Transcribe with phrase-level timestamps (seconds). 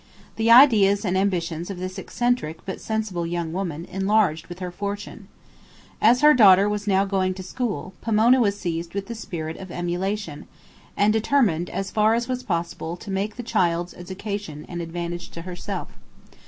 [0.35, 5.27] The ideas and ambitions of this eccentric but sensible young woman enlarged with her fortune.
[6.01, 9.69] As her daughter was now going to school, Pomona was seized with the spirit of
[9.69, 10.47] emulation,
[10.97, 15.43] and determined as far as was possible to make the child's education an advantage to
[15.43, 15.89] herself.